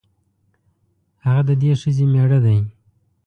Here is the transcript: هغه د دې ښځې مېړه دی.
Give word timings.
هغه 1.25 1.41
د 1.47 1.51
دې 1.61 1.71
ښځې 1.81 2.05
مېړه 2.13 2.39
دی. 2.45 2.57